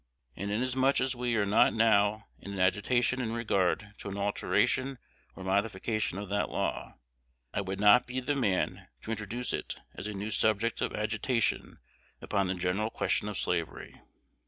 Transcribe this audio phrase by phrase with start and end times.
[0.35, 4.97] And inasmuch as we are not now in an agitation in regard to an alteration
[5.35, 6.95] or modification of that law,
[7.53, 11.77] I would not be the man to introduce it as a new subject of agitation
[12.19, 14.01] upon the general question of slavery.